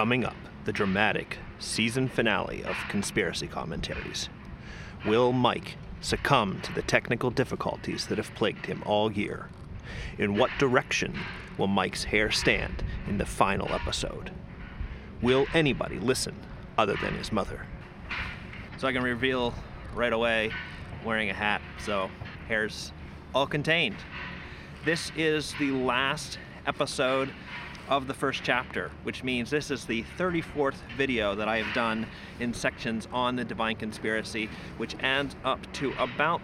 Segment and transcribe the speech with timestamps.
[0.00, 4.30] Coming up, the dramatic season finale of Conspiracy Commentaries.
[5.04, 9.50] Will Mike succumb to the technical difficulties that have plagued him all year?
[10.16, 11.12] In what direction
[11.58, 14.30] will Mike's hair stand in the final episode?
[15.20, 16.34] Will anybody listen
[16.78, 17.66] other than his mother?
[18.78, 19.52] So I can reveal
[19.94, 20.50] right away
[21.04, 22.08] wearing a hat, so
[22.48, 22.90] hair's
[23.34, 23.98] all contained.
[24.82, 27.30] This is the last episode
[27.90, 32.06] of the first chapter, which means this is the 34th video that I have done
[32.38, 36.40] in sections on the Divine Conspiracy, which adds up to about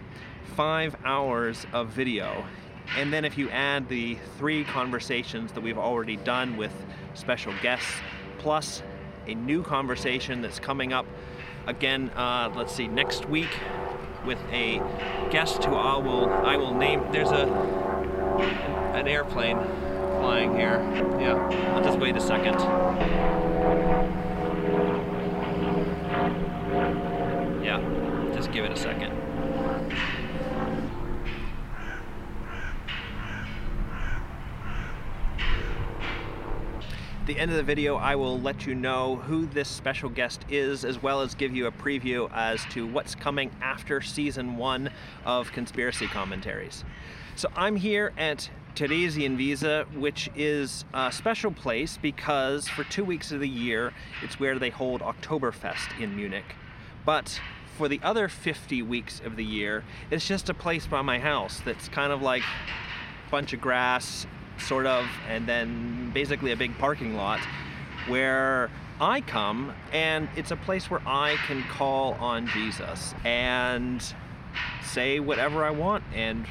[0.55, 2.45] five hours of video.
[2.97, 6.73] And then if you add the three conversations that we've already done with
[7.13, 7.91] special guests,
[8.39, 8.83] plus
[9.25, 11.05] a new conversation that's coming up
[11.65, 13.57] again, uh, let's see, next week
[14.25, 14.81] with a
[15.31, 17.03] guest who I will I will name.
[17.11, 17.45] There's a
[18.93, 19.57] an airplane
[20.19, 20.79] flying here.
[21.19, 22.59] Yeah, I'll just wait a second.
[27.63, 29.17] Yeah, just give it a second.
[37.27, 40.85] the end of the video, I will let you know who this special guest is,
[40.85, 44.89] as well as give you a preview as to what's coming after season one
[45.25, 46.85] of Conspiracy Commentaries.
[47.35, 53.39] So I'm here at Theresienwiese, which is a special place because for two weeks of
[53.39, 56.55] the year, it's where they hold Oktoberfest in Munich.
[57.03, 57.41] But
[57.75, 61.59] for the other 50 weeks of the year, it's just a place by my house
[61.65, 64.27] that's kind of like a bunch of grass
[64.59, 67.39] sort of, and then basically a big parking lot
[68.07, 68.69] where
[69.01, 74.03] I come and it's a place where I can call on Jesus and
[74.83, 76.45] say whatever I want and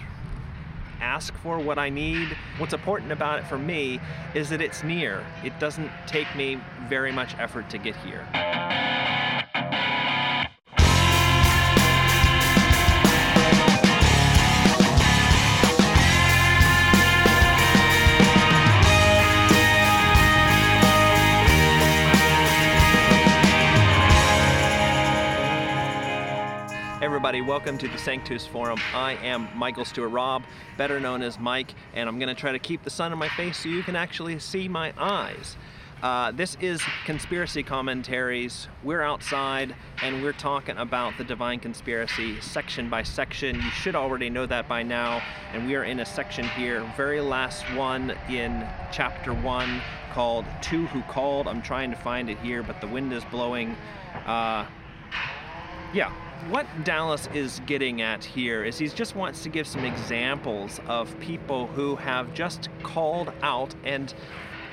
[1.00, 2.36] ask for what I need.
[2.58, 4.00] What's important about it for me
[4.34, 5.25] is that it's near.
[5.44, 8.27] It doesn't take me very much effort to get here.
[27.46, 28.80] Welcome to the Sanctus Forum.
[28.92, 30.42] I am Michael Stewart Robb,
[30.77, 33.29] better known as Mike, and I'm going to try to keep the sun in my
[33.29, 35.56] face so you can actually see my eyes.
[36.02, 38.67] Uh, this is Conspiracy Commentaries.
[38.83, 43.55] We're outside and we're talking about the Divine Conspiracy section by section.
[43.55, 45.23] You should already know that by now.
[45.52, 49.80] And we are in a section here, very last one in chapter one,
[50.12, 51.46] called Two Who Called.
[51.46, 53.77] I'm trying to find it here, but the wind is blowing.
[54.27, 54.67] Uh,
[55.96, 56.12] yeah,
[56.51, 61.18] what Dallas is getting at here is he just wants to give some examples of
[61.20, 64.12] people who have just called out and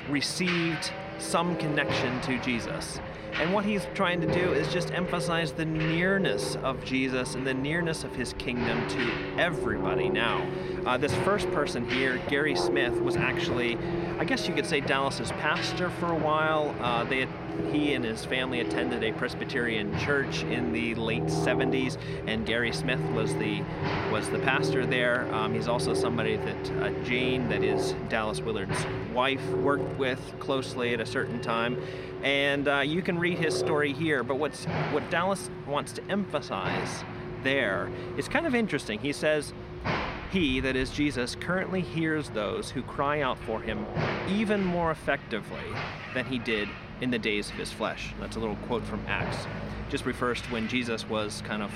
[0.10, 3.00] received some connection to Jesus.
[3.34, 7.54] And what he's trying to do is just emphasize the nearness of Jesus and the
[7.54, 10.46] nearness of his kingdom to everybody now.
[10.86, 13.78] Uh, this first person here, Gary Smith, was actually,
[14.20, 16.76] I guess you could say, Dallas's pastor for a while.
[16.80, 17.28] Uh, they
[17.72, 21.98] he and his family attended a Presbyterian church in the late 70s,
[22.28, 23.64] and Gary Smith was the
[24.12, 25.32] was the pastor there.
[25.34, 30.94] Um, he's also somebody that uh, Jane, that is Dallas Willard's wife, worked with closely
[30.94, 31.78] at a certain time
[32.24, 34.24] and uh, you can read his story here.
[34.24, 37.04] But what's what Dallas wants to emphasize
[37.44, 39.00] there is kind of interesting.
[39.00, 39.54] He says,
[40.32, 43.86] "He, that is Jesus, currently hears those who cry out for him
[44.30, 45.60] even more effectively
[46.14, 46.70] than he did
[47.02, 49.46] in the days of his flesh." That's a little quote from Acts.
[49.90, 51.72] Just refers to when Jesus was kind of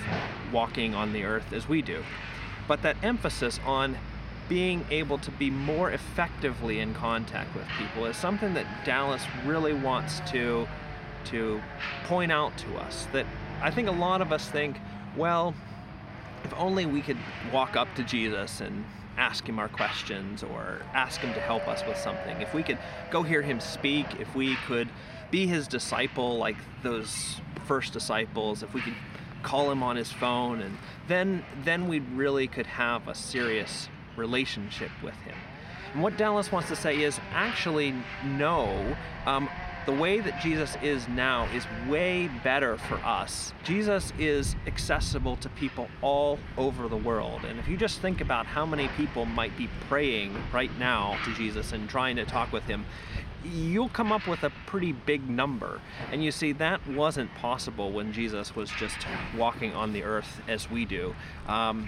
[0.52, 2.04] walking on the earth as we do.
[2.68, 3.98] But that emphasis on
[4.50, 9.74] being able to be more effectively in contact with people is something that Dallas really
[9.74, 10.68] wants to
[11.26, 11.62] to
[12.06, 13.26] point out to us that
[13.62, 14.80] I think a lot of us think,
[15.18, 15.54] well,
[16.46, 17.18] if only we could
[17.52, 18.86] walk up to Jesus and
[19.18, 22.40] ask him our questions or ask him to help us with something.
[22.40, 22.78] If we could
[23.12, 24.88] go hear him speak, if we could
[25.32, 28.96] be his disciple like those first disciples, if we could
[29.44, 30.78] call him on his phone and
[31.08, 33.88] then then we really could have a serious
[34.18, 35.36] relationship with him.
[35.94, 37.94] And what Dallas wants to say is actually,
[38.26, 38.96] no.
[39.26, 39.50] Um,
[39.86, 43.54] the way that Jesus is now is way better for us.
[43.64, 47.46] Jesus is accessible to people all over the world.
[47.46, 51.34] And if you just think about how many people might be praying right now to
[51.36, 52.86] Jesus and trying to talk with him,
[53.44, 55.82] you'll come up with a pretty big number.
[56.12, 58.98] And you see, that wasn't possible when Jesus was just
[59.36, 61.16] walking on the earth as we do.
[61.48, 61.88] Um,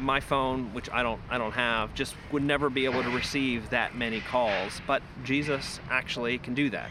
[0.00, 3.70] my phone, which I don't, I don't have, just would never be able to receive
[3.70, 4.80] that many calls.
[4.86, 6.90] But Jesus actually can do that.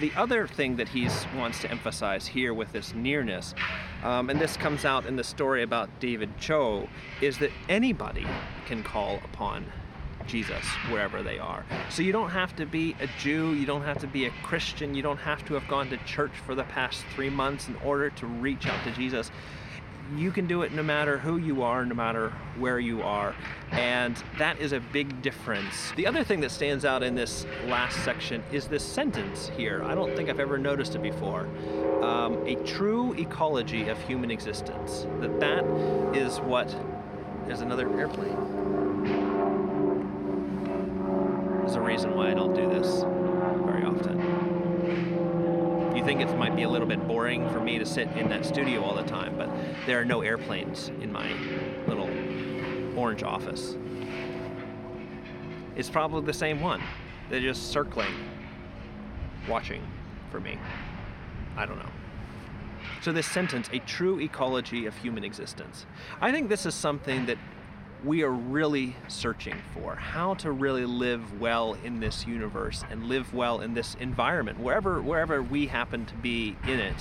[0.00, 3.54] the other thing that he wants to emphasize here with this nearness,
[4.02, 6.88] um, and this comes out in the story about David Cho,
[7.20, 8.26] is that anybody
[8.66, 9.66] can call upon
[10.26, 11.64] Jesus wherever they are.
[11.90, 14.94] So you don't have to be a Jew, you don't have to be a Christian,
[14.94, 18.10] you don't have to have gone to church for the past three months in order
[18.10, 19.30] to reach out to Jesus.
[20.16, 23.34] You can do it no matter who you are, no matter where you are,
[23.70, 25.92] and that is a big difference.
[25.96, 29.82] The other thing that stands out in this last section is this sentence here.
[29.84, 31.48] I don't think I've ever noticed it before.
[32.02, 35.06] Um, a true ecology of human existence.
[35.20, 35.64] That that
[36.14, 36.76] is what.
[37.46, 38.61] There's another airplane.
[41.72, 43.00] There's a reason why I don't do this
[43.64, 44.18] very often.
[45.96, 48.44] You think it might be a little bit boring for me to sit in that
[48.44, 49.48] studio all the time, but
[49.86, 51.32] there are no airplanes in my
[51.86, 52.10] little
[52.94, 53.78] orange office.
[55.74, 56.82] It's probably the same one.
[57.30, 58.12] They're just circling,
[59.48, 59.82] watching
[60.30, 60.58] for me.
[61.56, 61.88] I don't know.
[63.00, 65.86] So, this sentence, a true ecology of human existence,
[66.20, 67.38] I think this is something that
[68.04, 73.32] we are really searching for how to really live well in this universe and live
[73.32, 76.96] well in this environment wherever wherever we happen to be in it.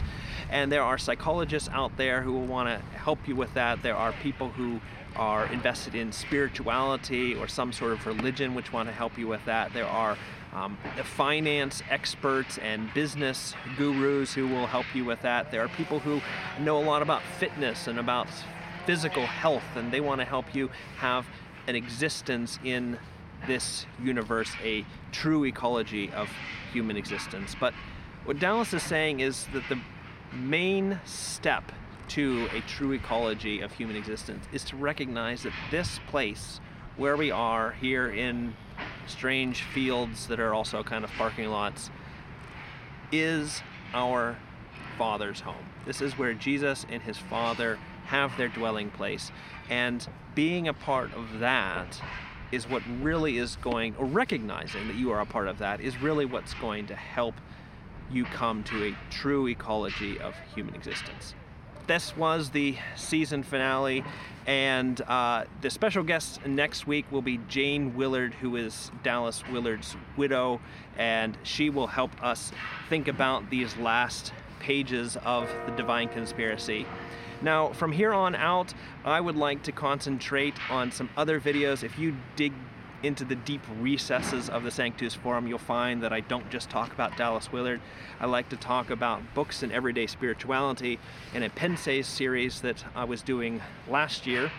[0.49, 3.81] And there are psychologists out there who will want to help you with that.
[3.81, 4.79] There are people who
[5.15, 9.43] are invested in spirituality or some sort of religion which want to help you with
[9.45, 9.73] that.
[9.73, 10.17] There are
[10.53, 15.51] um, finance experts and business gurus who will help you with that.
[15.51, 16.21] There are people who
[16.61, 18.27] know a lot about fitness and about
[18.85, 21.25] physical health, and they want to help you have
[21.67, 22.97] an existence in
[23.47, 26.29] this universe, a true ecology of
[26.71, 27.55] human existence.
[27.59, 27.73] But
[28.25, 29.79] what Dallas is saying is that the
[30.33, 31.71] main step
[32.09, 36.59] to a true ecology of human existence is to recognize that this place
[36.97, 38.53] where we are here in
[39.07, 41.89] strange fields that are also kind of parking lots
[43.11, 43.61] is
[43.93, 44.37] our
[44.97, 45.65] Father's home.
[45.85, 47.79] This is where Jesus and his Father
[48.11, 49.31] have their dwelling place.
[49.69, 50.05] And
[50.35, 52.01] being a part of that
[52.51, 56.01] is what really is going, or recognizing that you are a part of that, is
[56.01, 57.35] really what's going to help
[58.11, 61.33] you come to a true ecology of human existence.
[61.87, 64.03] This was the season finale,
[64.45, 69.95] and uh, the special guest next week will be Jane Willard, who is Dallas Willard's
[70.17, 70.59] widow,
[70.97, 72.51] and she will help us
[72.89, 76.85] think about these last pages of the Divine Conspiracy.
[77.41, 78.73] Now, from here on out,
[79.03, 81.83] I would like to concentrate on some other videos.
[81.83, 82.53] If you dig
[83.03, 86.93] into the deep recesses of the Sanctus Forum, you'll find that I don't just talk
[86.93, 87.81] about Dallas Willard.
[88.19, 90.99] I like to talk about books and everyday spirituality
[91.33, 94.51] in a Pensées series that I was doing last year.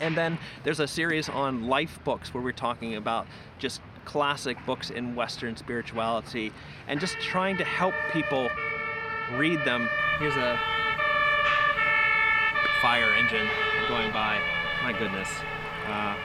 [0.00, 3.26] And then there's a series on life books where we're talking about
[3.58, 6.52] just classic books in Western spirituality
[6.88, 8.50] and just trying to help people
[9.36, 9.88] read them.
[10.18, 10.58] Here's a
[12.80, 13.46] fire engine
[13.88, 14.40] going by.
[14.82, 15.28] My goodness.
[15.86, 16.16] Uh,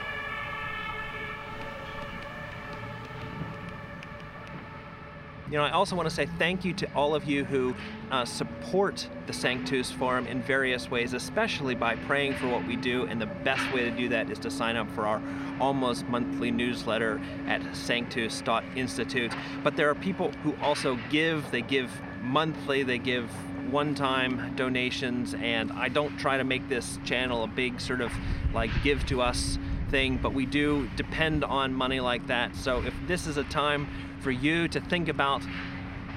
[5.50, 7.74] you know, I also want to say thank you to all of you who
[8.10, 13.04] uh, support the Sanctus Forum in various ways, especially by praying for what we do.
[13.04, 15.22] And the best way to do that is to sign up for our
[15.60, 19.32] almost monthly newsletter at sanctus.institute.
[19.62, 21.90] But there are people who also give, they give
[22.22, 23.30] monthly, they give
[23.70, 28.12] one-time donations and I don't try to make this channel a big sort of
[28.54, 29.58] like give to us
[29.90, 32.56] thing but we do depend on money like that.
[32.56, 33.88] So if this is a time
[34.20, 35.42] for you to think about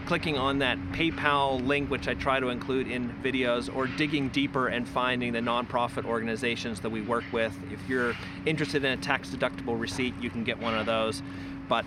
[0.06, 4.68] clicking on that PayPal link which I try to include in videos or digging deeper
[4.68, 8.16] and finding the nonprofit organizations that we work with if you're
[8.46, 11.22] interested in a tax deductible receipt you can get one of those.
[11.68, 11.86] But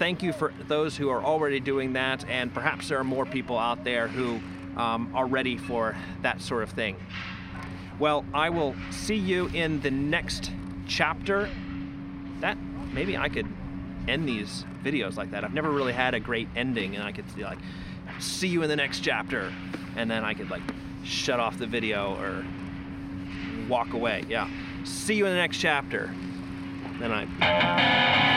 [0.00, 3.56] thank you for those who are already doing that and perhaps there are more people
[3.56, 4.40] out there who
[4.76, 6.96] um, are ready for that sort of thing.
[7.98, 10.50] Well, I will see you in the next
[10.86, 11.48] chapter.
[12.40, 12.56] That
[12.92, 13.46] maybe I could
[14.08, 15.44] end these videos like that.
[15.44, 17.58] I've never really had a great ending, and I could like,
[18.18, 19.52] see you in the next chapter,
[19.96, 20.62] and then I could like
[21.04, 22.44] shut off the video or
[23.68, 24.24] walk away.
[24.28, 24.48] Yeah.
[24.84, 26.14] See you in the next chapter.
[26.98, 28.28] Then I.